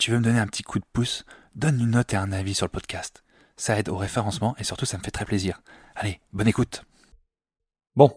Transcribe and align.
Tu 0.00 0.10
veux 0.10 0.18
me 0.18 0.24
donner 0.24 0.38
un 0.38 0.46
petit 0.46 0.62
coup 0.62 0.78
de 0.78 0.84
pouce, 0.94 1.26
donne 1.54 1.78
une 1.78 1.90
note 1.90 2.14
et 2.14 2.16
un 2.16 2.32
avis 2.32 2.54
sur 2.54 2.64
le 2.64 2.70
podcast. 2.70 3.22
Ça 3.58 3.78
aide 3.78 3.90
au 3.90 3.98
référencement 3.98 4.56
et 4.56 4.64
surtout 4.64 4.86
ça 4.86 4.96
me 4.96 5.02
fait 5.02 5.10
très 5.10 5.26
plaisir. 5.26 5.60
Allez, 5.94 6.20
bonne 6.32 6.48
écoute. 6.48 6.86
Bon, 7.96 8.10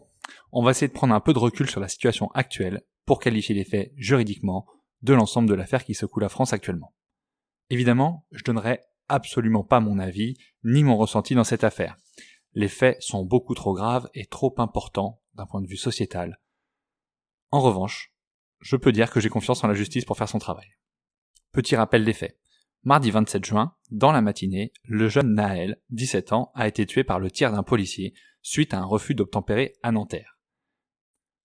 on 0.54 0.64
va 0.64 0.72
essayer 0.72 0.88
de 0.88 0.94
prendre 0.94 1.14
un 1.14 1.20
peu 1.20 1.34
de 1.34 1.40
recul 1.40 1.70
sur 1.70 1.82
la 1.82 1.90
situation 1.90 2.32
actuelle 2.32 2.84
pour 3.06 3.20
qualifier 3.20 3.54
les 3.54 3.66
faits 3.66 3.92
juridiquement 3.98 4.66
de 5.02 5.14
l'ensemble 5.14 5.50
de 5.50 5.56
l'affaire 5.56 5.84
qui 5.84 5.94
secoue 5.94 6.22
la 6.22 6.30
France 6.30 6.54
actuellement. 6.54 6.96
Évidemment, 7.70 8.26
je 8.32 8.46
donnerai 8.46 8.80
absolument 9.10 9.66
pas 9.66 9.82
mon 9.82 10.00
avis 10.00 10.38
ni 10.64 10.86
mon 10.86 10.96
ressenti 10.96 11.36
dans 11.36 11.44
cette 11.44 11.66
affaire. 11.66 11.98
Les 12.54 12.70
faits 12.70 13.02
sont 13.02 13.26
beaucoup 13.26 13.56
trop 13.56 13.74
graves 13.74 14.10
et 14.14 14.26
trop 14.26 14.56
importants 14.58 15.22
d'un 15.34 15.46
point 15.46 15.62
de 15.62 15.68
vue 15.68 15.76
sociétal. 15.76 16.40
En 17.52 17.60
revanche, 17.60 18.14
je 18.62 18.78
peux 18.78 18.94
dire 18.94 19.12
que 19.12 19.20
j'ai 19.20 19.28
confiance 19.28 19.66
en 19.66 19.68
la 19.68 19.74
justice 19.74 20.06
pour 20.06 20.18
faire 20.18 20.30
son 20.30 20.40
travail. 20.40 20.68
Petit 21.54 21.76
rappel 21.76 22.04
des 22.04 22.14
faits. 22.14 22.36
Mardi 22.84 23.12
27 23.12 23.46
juin, 23.46 23.76
dans 23.92 24.12
la 24.12 24.22
matinée, 24.22 24.74
le 24.86 25.08
jeune 25.08 25.36
Naël, 25.36 25.80
17 25.92 26.34
ans, 26.34 26.52
a 26.56 26.68
été 26.68 26.88
tué 26.88 27.04
par 27.04 27.20
le 27.20 27.30
tir 27.30 27.52
d'un 27.52 27.62
policier 27.62 28.16
suite 28.42 28.74
à 28.74 28.80
un 28.80 28.86
refus 28.86 29.14
d'obtempérer 29.14 29.74
à 29.84 29.92
Nanterre. 29.92 30.40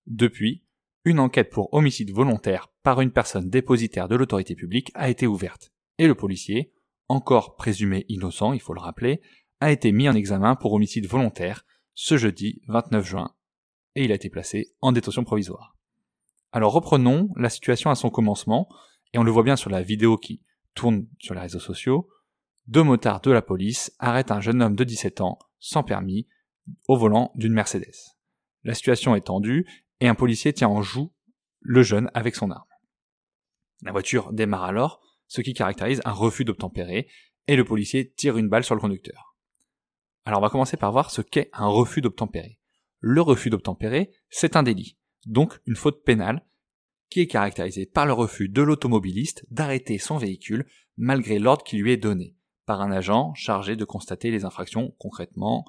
Depuis, 0.07 0.65
une 1.05 1.21
enquête 1.21 1.51
pour 1.51 1.75
homicide 1.75 2.11
volontaire 2.11 2.73
par 2.83 3.03
une 3.03 3.13
personne 3.13 3.51
dépositaire 3.51 4.09
de 4.09 4.17
l'autorité 4.17 4.55
publique 4.55 4.91
a 4.95 5.11
été 5.11 5.27
ouverte, 5.27 5.75
et 5.99 6.07
le 6.07 6.15
policier, 6.15 6.73
encore 7.09 7.57
présumé 7.57 8.07
innocent, 8.09 8.55
il 8.55 8.61
faut 8.61 8.73
le 8.75 8.81
rappeler, 8.81 9.21
a 9.61 9.71
été 9.71 9.93
mis 9.93 10.09
en 10.09 10.15
examen 10.15 10.57
pour 10.57 10.73
homicide 10.73 11.07
volontaire 11.07 11.67
ce 11.93 12.17
jeudi 12.17 12.63
29 12.69 13.07
juin, 13.07 13.35
et 13.95 14.05
il 14.05 14.13
a 14.13 14.15
été 14.15 14.31
placé 14.31 14.73
en 14.81 14.93
détention 14.93 15.25
provisoire. 15.25 15.77
Alors 16.51 16.73
reprenons 16.73 17.29
la 17.37 17.51
situation 17.51 17.91
à 17.91 17.95
son 17.95 18.09
commencement, 18.09 18.69
et 19.13 19.19
on 19.19 19.23
le 19.23 19.31
voit 19.31 19.43
bien 19.43 19.57
sur 19.57 19.71
la 19.71 19.83
vidéo 19.83 20.17
qui 20.17 20.43
tourne 20.75 21.07
sur 21.19 21.35
les 21.35 21.41
réseaux 21.41 21.59
sociaux. 21.59 22.09
Deux 22.67 22.83
motards 22.83 23.21
de 23.21 23.31
la 23.31 23.43
police 23.43 23.93
arrêtent 23.99 24.31
un 24.31 24.41
jeune 24.41 24.63
homme 24.63 24.77
de 24.77 24.85
17 24.85 25.21
ans, 25.21 25.39
sans 25.59 25.83
permis, 25.83 26.29
au 26.87 26.97
volant 26.97 27.33
d'une 27.35 27.55
Mercedes. 27.55 27.95
La 28.65 28.75
situation 28.75 29.15
est 29.15 29.27
tendue, 29.27 29.67
et 30.01 30.09
un 30.09 30.15
policier 30.15 30.53
tient 30.53 30.69
en 30.69 30.83
joue 30.83 31.13
le 31.61 31.83
jeune 31.83 32.11
avec 32.15 32.37
son 32.37 32.51
arme. 32.51 32.65
La 33.83 33.93
voiture 33.93 34.33
démarre 34.33 34.65
alors, 34.65 35.01
ce 35.27 35.41
qui 35.41 35.55
caractérise 35.55 36.01
un 36.05 36.13
refus 36.13 36.45
d'obtempérer, 36.45 37.09
et 37.47 37.57
le 37.57 37.65
policier 37.65 38.13
tire 38.13 38.37
une 38.37 38.49
balle 38.49 38.65
sur 38.65 38.75
le 38.75 38.81
conducteur. 38.81 39.37
Alors 40.25 40.41
on 40.41 40.43
va 40.43 40.51
commencer 40.51 40.77
par 40.77 40.93
voir 40.93 41.11
ce 41.11 41.23
qu'est 41.23 41.49
un 41.53 41.67
refus 41.67 42.03
d'obtempérer. 42.03 42.59
Le 43.01 43.23
refus 43.23 43.51
d'obtempérer, 43.51 44.13
c'est 44.29 44.57
un 44.57 44.63
délit, 44.63 44.99
donc 45.25 45.59
une 45.67 45.77
faute 45.77 46.05
pénale, 46.05 46.45
qui 47.11 47.21
est 47.21 47.27
caractérisée 47.27 47.87
par 47.87 48.07
le 48.07 48.13
refus 48.13 48.49
de 48.49 48.63
l'automobiliste 48.63 49.45
d'arrêter 49.51 49.99
son 49.99 50.19
véhicule 50.19 50.67
malgré 50.97 51.39
l'ordre 51.39 51.65
qui 51.65 51.77
lui 51.77 51.93
est 51.93 51.97
donné, 51.97 52.37
par 52.67 52.81
un 52.81 52.91
agent 52.91 53.33
chargé 53.35 53.77
de 53.77 53.85
constater 53.85 54.31
les 54.31 54.45
infractions, 54.45 54.95
concrètement 54.99 55.65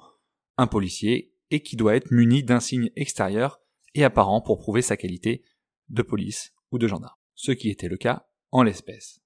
un 0.56 0.66
policier, 0.66 1.32
et 1.50 1.62
qui 1.62 1.76
doit 1.76 1.96
être 1.96 2.10
muni 2.10 2.42
d'un 2.42 2.60
signe 2.60 2.90
extérieur 2.96 3.60
et 3.94 4.04
apparent 4.04 4.40
pour 4.40 4.58
prouver 4.58 4.82
sa 4.82 4.96
qualité 4.96 5.44
de 5.88 6.02
police 6.02 6.52
ou 6.70 6.78
de 6.78 6.86
gendarme, 6.86 7.16
ce 7.34 7.52
qui 7.52 7.70
était 7.70 7.88
le 7.88 7.96
cas 7.96 8.28
en 8.50 8.62
l'espèce. 8.62 9.20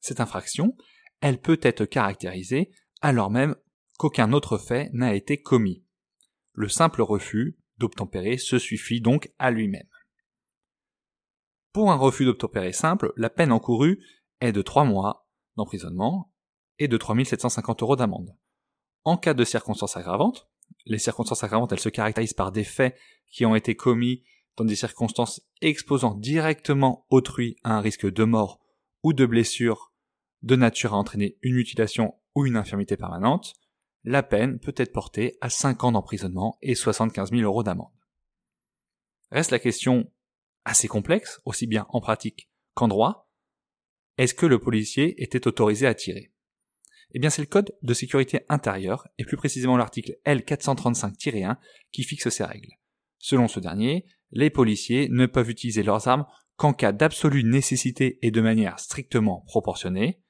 Cette 0.00 0.20
infraction, 0.20 0.76
elle 1.20 1.40
peut 1.40 1.60
être 1.62 1.84
caractérisée 1.84 2.70
alors 3.00 3.30
même 3.30 3.54
qu'aucun 3.98 4.32
autre 4.32 4.58
fait 4.58 4.90
n'a 4.92 5.14
été 5.14 5.40
commis. 5.40 5.84
Le 6.52 6.68
simple 6.68 7.02
refus 7.02 7.58
d'obtempérer 7.78 8.38
se 8.38 8.58
suffit 8.58 9.00
donc 9.00 9.30
à 9.38 9.50
lui-même. 9.50 9.86
Pour 11.72 11.90
un 11.90 11.96
refus 11.96 12.24
d'obtempérer 12.24 12.72
simple, 12.72 13.12
la 13.16 13.30
peine 13.30 13.52
encourue 13.52 14.02
est 14.40 14.52
de 14.52 14.62
3 14.62 14.84
mois 14.84 15.28
d'emprisonnement 15.56 16.32
et 16.78 16.88
de 16.88 16.96
3750 16.96 17.82
euros 17.82 17.96
d'amende. 17.96 18.36
En 19.04 19.16
cas 19.16 19.34
de 19.34 19.44
circonstances 19.44 19.96
aggravantes, 19.96 20.48
les 20.86 20.98
circonstances 20.98 21.44
aggravantes, 21.44 21.72
elles 21.72 21.80
se 21.80 21.88
caractérisent 21.88 22.34
par 22.34 22.52
des 22.52 22.64
faits 22.64 22.96
qui 23.30 23.44
ont 23.44 23.54
été 23.54 23.74
commis 23.74 24.24
dans 24.56 24.64
des 24.64 24.76
circonstances 24.76 25.40
exposant 25.60 26.14
directement 26.14 27.06
autrui 27.10 27.56
à 27.64 27.74
un 27.74 27.80
risque 27.80 28.10
de 28.10 28.24
mort 28.24 28.60
ou 29.02 29.12
de 29.12 29.26
blessure 29.26 29.92
de 30.42 30.56
nature 30.56 30.94
à 30.94 30.96
entraîner 30.96 31.36
une 31.42 31.56
mutilation 31.56 32.14
ou 32.34 32.46
une 32.46 32.56
infirmité 32.56 32.96
permanente, 32.96 33.54
la 34.04 34.22
peine 34.22 34.58
peut 34.58 34.74
être 34.76 34.92
portée 34.92 35.36
à 35.40 35.50
5 35.50 35.84
ans 35.84 35.92
d'emprisonnement 35.92 36.58
et 36.62 36.74
75 36.74 37.30
000 37.30 37.42
euros 37.42 37.62
d'amende. 37.62 37.92
Reste 39.30 39.50
la 39.50 39.58
question 39.58 40.10
assez 40.68 40.88
complexe, 40.88 41.40
aussi 41.44 41.66
bien 41.66 41.86
en 41.90 42.00
pratique 42.00 42.50
qu'en 42.74 42.88
droit, 42.88 43.30
est-ce 44.18 44.34
que 44.34 44.46
le 44.46 44.58
policier 44.58 45.20
était 45.22 45.46
autorisé 45.46 45.86
à 45.86 45.94
tirer? 45.94 46.32
Eh 47.12 47.18
bien 47.18 47.30
c'est 47.30 47.42
le 47.42 47.46
code 47.46 47.74
de 47.82 47.94
sécurité 47.94 48.40
intérieure, 48.48 49.08
et 49.16 49.24
plus 49.24 49.36
précisément 49.36 49.76
l'article 49.76 50.18
L435-1, 50.26 51.56
qui 51.90 52.02
fixe 52.02 52.28
ces 52.28 52.44
règles. 52.44 52.72
Selon 53.18 53.48
ce 53.48 53.60
dernier, 53.60 54.04
les 54.30 54.50
policiers 54.50 55.08
ne 55.08 55.26
peuvent 55.26 55.50
utiliser 55.50 55.82
leurs 55.82 56.06
armes 56.06 56.26
qu'en 56.56 56.72
cas 56.72 56.92
d'absolue 56.92 57.44
nécessité 57.44 58.18
et 58.22 58.30
de 58.30 58.40
manière 58.40 58.78
strictement 58.78 59.42
proportionnée, 59.46 60.22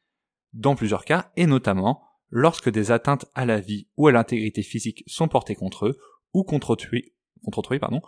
dans 0.53 0.77
plusieurs 0.77 1.05
cas, 1.05 1.33
et 1.37 1.47
notamment 1.47 2.03
lorsque 2.31 2.71
des 2.71 2.91
atteintes 2.91 3.27
à 3.35 3.45
la 3.45 3.61
vie 3.61 3.89
ou 3.97 4.07
à 4.07 4.13
l'intégrité 4.13 4.63
physique 4.63 5.03
sont 5.07 5.29
portées 5.29 5.55
contre 5.55 5.87
eux, 5.87 5.99
ou 6.33 6.45
contre 6.45 6.71
autrui, 6.71 7.15
contre 7.43 7.77
pardon, 7.79 8.03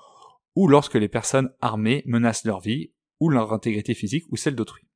ou 0.60 0.68
lorsque 0.68 0.96
les 0.96 1.08
personnes 1.08 1.54
armées 1.62 2.02
menacent 2.04 2.44
leur 2.44 2.60
vie, 2.60 2.92
ou 3.18 3.30
leur 3.30 3.54
intégrité 3.54 3.94
physique, 3.94 4.26
ou 4.30 4.36
celle 4.36 4.54
d'autrui. 4.54 4.86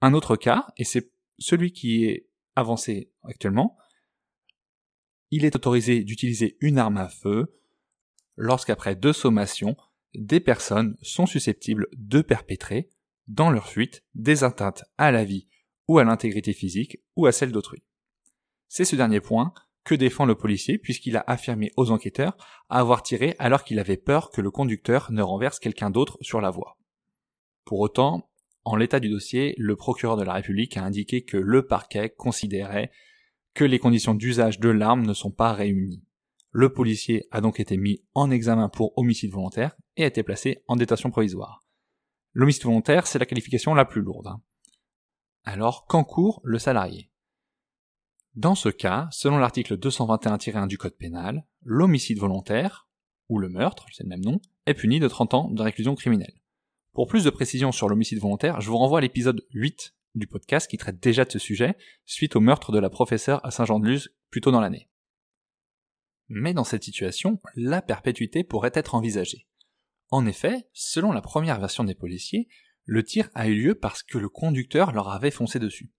Un 0.00 0.14
autre 0.14 0.36
cas, 0.36 0.68
et 0.78 0.84
c'est 0.84 1.12
celui 1.38 1.70
qui 1.72 2.06
est 2.06 2.30
avancé 2.56 3.12
actuellement, 3.24 3.76
il 5.30 5.44
est 5.44 5.54
autorisé 5.54 6.02
d'utiliser 6.02 6.56
une 6.62 6.78
arme 6.78 6.96
à 6.96 7.10
feu 7.10 7.60
lorsqu'après 8.36 8.96
deux 8.96 9.12
sommations, 9.12 9.76
des 10.14 10.40
personnes 10.40 10.96
sont 11.02 11.26
susceptibles 11.26 11.86
de 11.92 12.22
perpétrer, 12.22 12.88
dans 13.28 13.50
leur 13.50 13.68
fuite, 13.68 14.02
des 14.14 14.44
atteintes 14.44 14.84
à 14.96 15.10
la 15.12 15.26
vie 15.26 15.46
ou 15.88 15.98
à 15.98 16.04
l'intégrité 16.04 16.54
physique 16.54 17.02
ou 17.16 17.26
à 17.26 17.32
celle 17.32 17.52
d'autrui. 17.52 17.82
C'est 18.66 18.86
ce 18.86 18.96
dernier 18.96 19.20
point 19.20 19.52
que 19.84 19.94
défend 19.94 20.24
le 20.24 20.34
policier 20.34 20.78
puisqu'il 20.78 21.16
a 21.16 21.24
affirmé 21.26 21.70
aux 21.76 21.90
enquêteurs 21.90 22.36
avoir 22.68 23.02
tiré 23.02 23.34
alors 23.38 23.64
qu'il 23.64 23.78
avait 23.78 23.96
peur 23.96 24.30
que 24.30 24.40
le 24.40 24.50
conducteur 24.50 25.10
ne 25.10 25.22
renverse 25.22 25.58
quelqu'un 25.58 25.90
d'autre 25.90 26.18
sur 26.20 26.40
la 26.40 26.50
voie. 26.50 26.76
Pour 27.64 27.80
autant, 27.80 28.30
en 28.64 28.76
l'état 28.76 29.00
du 29.00 29.08
dossier, 29.08 29.54
le 29.56 29.76
procureur 29.76 30.16
de 30.16 30.22
la 30.22 30.34
République 30.34 30.76
a 30.76 30.84
indiqué 30.84 31.24
que 31.24 31.36
le 31.36 31.66
parquet 31.66 32.10
considérait 32.10 32.90
que 33.54 33.64
les 33.64 33.78
conditions 33.78 34.14
d'usage 34.14 34.60
de 34.60 34.68
l'arme 34.68 35.06
ne 35.06 35.14
sont 35.14 35.30
pas 35.30 35.52
réunies. 35.52 36.04
Le 36.52 36.72
policier 36.72 37.26
a 37.30 37.40
donc 37.40 37.60
été 37.60 37.76
mis 37.76 38.02
en 38.14 38.30
examen 38.30 38.68
pour 38.68 38.96
homicide 38.98 39.32
volontaire 39.32 39.76
et 39.96 40.04
a 40.04 40.08
été 40.08 40.22
placé 40.22 40.62
en 40.66 40.76
détention 40.76 41.10
provisoire. 41.10 41.62
L'homicide 42.32 42.64
volontaire, 42.64 43.06
c'est 43.06 43.18
la 43.18 43.26
qualification 43.26 43.74
la 43.74 43.84
plus 43.84 44.02
lourde. 44.02 44.28
Alors, 45.44 45.86
qu'encourt 45.86 46.40
le 46.44 46.58
salarié? 46.58 47.09
Dans 48.36 48.54
ce 48.54 48.68
cas, 48.68 49.08
selon 49.10 49.38
l'article 49.38 49.76
221-1 49.76 50.68
du 50.68 50.78
Code 50.78 50.96
pénal, 50.96 51.44
l'homicide 51.62 52.18
volontaire, 52.18 52.88
ou 53.28 53.38
le 53.38 53.48
meurtre, 53.48 53.86
c'est 53.92 54.04
le 54.04 54.08
même 54.08 54.24
nom, 54.24 54.40
est 54.66 54.74
puni 54.74 55.00
de 55.00 55.08
30 55.08 55.34
ans 55.34 55.50
de 55.50 55.62
réclusion 55.62 55.96
criminelle. 55.96 56.40
Pour 56.92 57.08
plus 57.08 57.24
de 57.24 57.30
précisions 57.30 57.72
sur 57.72 57.88
l'homicide 57.88 58.20
volontaire, 58.20 58.60
je 58.60 58.70
vous 58.70 58.76
renvoie 58.76 58.98
à 58.98 59.00
l'épisode 59.00 59.44
8 59.52 59.94
du 60.14 60.28
podcast 60.28 60.70
qui 60.70 60.76
traite 60.76 61.00
déjà 61.00 61.24
de 61.24 61.30
ce 61.32 61.40
sujet, 61.40 61.76
suite 62.04 62.36
au 62.36 62.40
meurtre 62.40 62.70
de 62.70 62.78
la 62.78 62.88
professeure 62.88 63.44
à 63.44 63.50
Saint-Jean-de-Luz 63.50 64.14
plus 64.30 64.40
tôt 64.40 64.52
dans 64.52 64.60
l'année. 64.60 64.88
Mais 66.28 66.54
dans 66.54 66.64
cette 66.64 66.84
situation, 66.84 67.40
la 67.56 67.82
perpétuité 67.82 68.44
pourrait 68.44 68.72
être 68.74 68.94
envisagée. 68.94 69.48
En 70.10 70.24
effet, 70.26 70.68
selon 70.72 71.10
la 71.10 71.20
première 71.20 71.58
version 71.58 71.82
des 71.82 71.96
policiers, 71.96 72.48
le 72.84 73.02
tir 73.02 73.28
a 73.34 73.48
eu 73.48 73.54
lieu 73.54 73.74
parce 73.74 74.04
que 74.04 74.18
le 74.18 74.28
conducteur 74.28 74.92
leur 74.92 75.08
avait 75.08 75.32
foncé 75.32 75.58
dessus. 75.58 75.90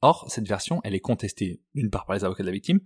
Or, 0.00 0.30
cette 0.30 0.46
version, 0.46 0.80
elle 0.84 0.94
est 0.94 1.00
contestée 1.00 1.60
d'une 1.74 1.90
part 1.90 2.06
par 2.06 2.16
les 2.16 2.24
avocats 2.24 2.42
de 2.42 2.48
la 2.48 2.52
victime, 2.52 2.80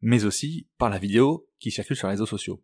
mais 0.00 0.24
aussi 0.24 0.68
par 0.78 0.90
la 0.90 0.98
vidéo 0.98 1.48
qui 1.58 1.70
circule 1.70 1.96
sur 1.96 2.08
les 2.08 2.12
réseaux 2.12 2.26
sociaux. 2.26 2.62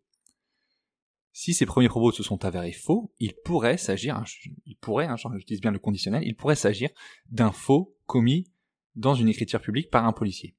Si 1.31 1.53
ces 1.53 1.65
premiers 1.65 1.89
propos 1.89 2.11
se 2.11 2.21
sont 2.21 2.45
avérés 2.45 2.73
faux, 2.73 3.11
il 3.19 3.33
pourrait 3.43 3.77
s'agir, 3.77 4.15
hein, 4.15 4.23
il 4.65 4.77
pourrait, 4.77 5.07
hein, 5.07 5.15
j'utilise 5.35 5.61
bien 5.61 5.71
le 5.71 5.79
conditionnel, 5.79 6.23
il 6.25 6.35
pourrait 6.35 6.55
s'agir 6.55 6.89
d'un 7.31 7.51
faux 7.51 7.97
commis 8.05 8.51
dans 8.95 9.15
une 9.15 9.29
écriture 9.29 9.61
publique 9.61 9.89
par 9.89 10.05
un 10.05 10.13
policier. 10.13 10.55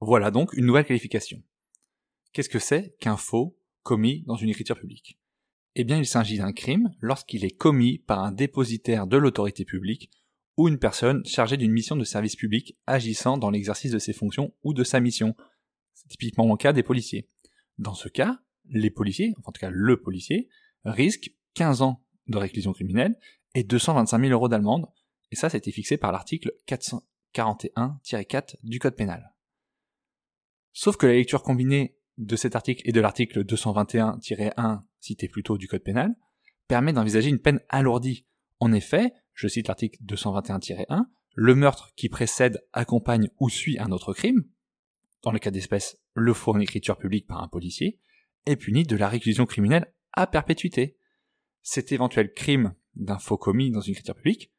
Voilà 0.00 0.32
donc 0.32 0.52
une 0.54 0.66
nouvelle 0.66 0.86
qualification. 0.86 1.42
Qu'est-ce 2.32 2.48
que 2.48 2.58
c'est 2.58 2.96
qu'un 2.98 3.16
faux 3.16 3.56
commis 3.82 4.24
dans 4.26 4.36
une 4.36 4.48
écriture 4.48 4.78
publique? 4.78 5.20
Eh 5.76 5.84
bien, 5.84 5.98
il 5.98 6.06
s'agit 6.06 6.38
d'un 6.38 6.52
crime 6.52 6.92
lorsqu'il 7.00 7.44
est 7.44 7.56
commis 7.56 7.98
par 7.98 8.18
un 8.20 8.32
dépositaire 8.32 9.06
de 9.06 9.16
l'autorité 9.16 9.64
publique 9.64 10.10
ou 10.60 10.68
une 10.68 10.78
personne 10.78 11.24
chargée 11.24 11.56
d'une 11.56 11.72
mission 11.72 11.96
de 11.96 12.04
service 12.04 12.36
public 12.36 12.76
agissant 12.86 13.38
dans 13.38 13.48
l'exercice 13.48 13.92
de 13.92 13.98
ses 13.98 14.12
fonctions 14.12 14.52
ou 14.62 14.74
de 14.74 14.84
sa 14.84 15.00
mission. 15.00 15.34
C'est 15.94 16.08
typiquement 16.08 16.46
le 16.46 16.54
cas 16.58 16.74
des 16.74 16.82
policiers. 16.82 17.30
Dans 17.78 17.94
ce 17.94 18.10
cas, 18.10 18.42
les 18.68 18.90
policiers, 18.90 19.34
en 19.46 19.52
tout 19.52 19.58
cas 19.58 19.70
le 19.72 19.98
policier, 20.02 20.50
risque 20.84 21.34
15 21.54 21.80
ans 21.80 22.04
de 22.26 22.36
réclusion 22.36 22.74
criminelle 22.74 23.18
et 23.54 23.64
225 23.64 24.20
000 24.20 24.32
euros 24.32 24.48
d'amende, 24.48 24.86
et 25.30 25.34
ça 25.34 25.48
c'était 25.48 25.72
fixé 25.72 25.96
par 25.96 26.12
l'article 26.12 26.52
441-4 26.68 28.56
du 28.62 28.80
Code 28.80 28.96
pénal. 28.96 29.34
Sauf 30.74 30.98
que 30.98 31.06
la 31.06 31.14
lecture 31.14 31.42
combinée 31.42 31.96
de 32.18 32.36
cet 32.36 32.54
article 32.54 32.82
et 32.84 32.92
de 32.92 33.00
l'article 33.00 33.46
221-1 33.46 34.82
cité 35.00 35.26
plus 35.26 35.42
tôt 35.42 35.56
du 35.56 35.68
Code 35.68 35.84
pénal 35.84 36.14
permet 36.68 36.92
d'envisager 36.92 37.30
une 37.30 37.40
peine 37.40 37.60
alourdie. 37.70 38.26
En 38.58 38.74
effet, 38.74 39.14
je 39.40 39.48
cite 39.48 39.68
l'article 39.68 39.98
221-1, 40.04 41.06
le 41.34 41.54
meurtre 41.54 41.94
qui 41.96 42.10
précède, 42.10 42.62
accompagne 42.74 43.30
ou 43.38 43.48
suit 43.48 43.78
un 43.78 43.90
autre 43.90 44.12
crime, 44.12 44.44
dans 45.22 45.32
le 45.32 45.38
cas 45.38 45.50
d'espèce 45.50 45.98
le 46.12 46.34
faux 46.34 46.52
en 46.52 46.60
écriture 46.60 46.98
publique 46.98 47.26
par 47.26 47.42
un 47.42 47.48
policier, 47.48 47.98
est 48.44 48.56
puni 48.56 48.84
de 48.84 48.96
la 48.96 49.08
réclusion 49.08 49.46
criminelle 49.46 49.94
à 50.12 50.26
perpétuité. 50.26 50.98
Cet 51.62 51.90
éventuel 51.90 52.34
crime 52.34 52.74
d'un 52.96 53.18
faux 53.18 53.38
commis 53.38 53.70
dans 53.70 53.80
une 53.80 53.92
écriture 53.92 54.14
publique, 54.14 54.52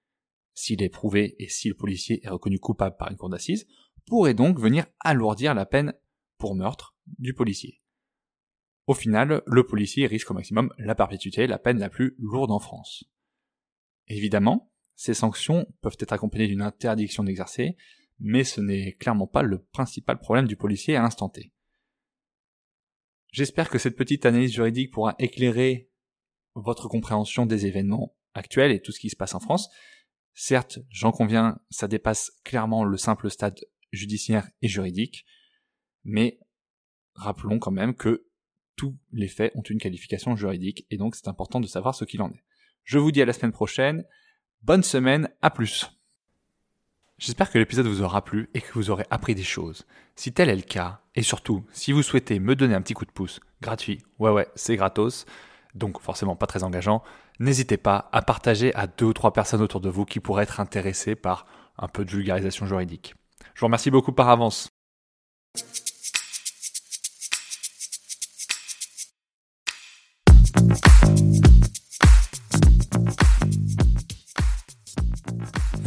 s'il 0.56 0.81
est 0.81 0.89
prouvé 0.89 1.36
et 1.38 1.48
si 1.48 1.69
le 1.69 1.75
policier 1.75 2.25
est 2.25 2.30
reconnu 2.30 2.57
coupable 2.57 2.95
par 2.98 3.12
une 3.12 3.18
cour 3.18 3.30
d'assises, 3.30 3.68
pourrait 4.07 4.34
donc 4.34 4.60
venir 4.60 4.88
alourdir 5.00 5.54
la 5.54 5.68
peine 5.68 5.94
pour 6.39 6.56
meurtre 6.56 6.95
du 7.19 7.36
policier. 7.36 7.84
Au 8.88 8.95
final, 8.95 9.44
le 9.45 9.63
policier 9.63 10.07
risque 10.07 10.31
au 10.31 10.34
maximum 10.34 10.74
la 10.80 10.95
perpétuité, 10.95 11.45
la 11.45 11.60
peine 11.60 11.77
la 11.77 11.89
plus 11.89 12.16
lourde 12.18 12.50
en 12.50 12.60
France. 12.60 13.04
Évidemment, 14.07 14.70
ces 15.01 15.15
sanctions 15.15 15.65
peuvent 15.81 15.98
être 16.00 16.13
accompagnées 16.13 16.45
d'une 16.45 16.62
interdiction 16.62 17.24
d'exercer, 17.24 17.75
mais 18.19 18.44
ce 18.44 18.62
n'est 18.62 18.94
clairement 18.94 19.25
pas 19.25 19.42
le 19.42 19.63
principal 19.63 20.19
problème 20.19 20.45
du 20.45 20.56
policier 20.56 20.95
à 20.95 21.01
l'instant 21.01 21.27
T. 21.27 21.51
J'espère 23.31 23.71
que 23.71 23.80
cette 23.80 23.95
petite 23.95 24.27
analyse 24.27 24.53
juridique 24.53 24.92
pourra 24.92 25.15
éclairer 25.18 25.89
votre 26.53 26.88
compréhension 26.88 27.48
des 27.48 27.65
événements 27.65 28.15
actuels 28.36 28.71
et 28.71 28.80
tout 28.80 28.92
ce 28.92 29.00
qui 29.00 29.09
se 29.09 29.15
passe 29.15 29.33
en 29.33 29.39
France. 29.39 29.71
Certes, 30.36 30.77
j'en 30.92 31.12
conviens, 31.12 31.59
ça 31.71 31.88
dépasse 31.88 32.33
clairement 32.44 32.83
le 32.83 32.98
simple 32.98 33.31
stade 33.31 33.59
judiciaire 33.92 34.48
et 34.62 34.68
juridique, 34.68 35.25
mais 36.03 36.38
rappelons 37.15 37.57
quand 37.57 37.71
même 37.71 37.95
que 37.95 38.27
tous 38.75 38.95
les 39.13 39.27
faits 39.27 39.51
ont 39.56 39.63
une 39.63 39.80
qualification 39.80 40.36
juridique 40.36 40.86
et 40.92 40.98
donc 40.98 41.15
c'est 41.15 41.27
important 41.27 41.59
de 41.59 41.65
savoir 41.65 41.95
ce 41.95 42.06
qu'il 42.06 42.21
en 42.21 42.30
est. 42.30 42.44
Je 42.83 43.00
vous 43.00 43.12
dis 43.12 43.24
à 43.24 43.25
la 43.25 43.33
semaine 43.33 43.51
prochaine, 43.51 44.06
bonne 44.63 44.84
semaine, 44.84 45.30
à 45.42 45.50
plus. 45.50 45.92
J'espère 47.18 47.52
que 47.52 47.60
l'épisode 47.60 47.88
vous 47.88 48.02
aura 48.02 48.24
plu 48.24 48.50
et 48.54 48.62
que 48.62 48.74
vous 48.74 48.90
aurez 48.90 49.06
appris 49.10 49.36
des 49.36 49.44
choses. 49.44 49.86
Si 50.16 50.34
tel 50.34 50.50
est 50.50 50.56
le 50.56 50.62
cas, 50.62 51.02
et 51.16 51.22
surtout, 51.22 51.63
si 51.72 51.92
vous 51.92 52.04
souhaitez 52.04 52.40
me 52.40 52.56
donner 52.56 52.74
un 52.74 52.81
petit 52.81 52.94
coup 52.94 53.06
de 53.06 53.12
pouce, 53.12 53.40
gratuit, 53.62 54.02
ouais 54.19 54.31
ouais, 54.31 54.48
c'est 54.56 54.75
gratos, 54.75 55.25
donc 55.75 56.02
forcément 56.02 56.36
pas 56.36 56.48
très 56.48 56.63
engageant, 56.63 57.04
n'hésitez 57.40 57.78
pas 57.78 58.10
à 58.12 58.22
partager 58.22 58.74
à 58.75 58.88
deux 58.88 59.06
ou 59.06 59.13
trois 59.13 59.34
personnes 59.34 59.62
autour 59.62 59.81
de 59.81 59.90
vous 59.90 60.06
qui 60.06 60.19
pourraient 60.19 60.44
être 60.44 60.60
intéressées 60.60 61.16
par 61.16 61.46
un 61.78 61.88
peu 61.88 62.06
de 62.06 62.12
vulgarisation 62.12 62.66
juridique. 62.66 63.16
Je 63.54 63.62
vous 63.62 63.68
remercie 63.68 63.92
beaucoup 63.92 64.13
par 64.13 64.30
avance. 64.30 64.69